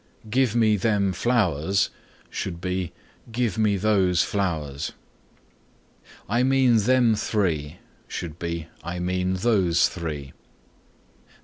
"Give 0.31 0.55
me 0.55 0.77
them 0.77 1.13
flowers" 1.13 1.91
should 2.31 2.59
be 2.59 2.91
"Give 3.31 3.59
me 3.59 3.77
those 3.77 4.23
flowers"; 4.23 4.93
"I 6.27 6.41
mean 6.41 6.77
them 6.77 7.13
three" 7.13 7.77
should 8.07 8.39
be 8.39 8.67
"I 8.83 8.97
mean 8.97 9.35
those 9.35 9.89
three." 9.89 10.33